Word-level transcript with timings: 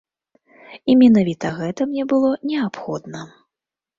І 0.93 0.95
менавіта 1.01 1.51
гэта 1.59 1.87
мне 1.91 2.03
было 2.13 2.31
неабходна. 2.53 3.21